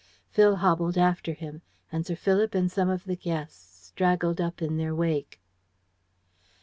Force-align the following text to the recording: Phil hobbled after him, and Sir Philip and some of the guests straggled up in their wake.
Phil 0.31 0.55
hobbled 0.55 0.97
after 0.97 1.31
him, 1.33 1.61
and 1.91 2.07
Sir 2.07 2.15
Philip 2.15 2.55
and 2.55 2.71
some 2.71 2.89
of 2.89 3.03
the 3.03 3.15
guests 3.15 3.85
straggled 3.85 4.41
up 4.41 4.59
in 4.59 4.77
their 4.77 4.95
wake. 4.95 5.39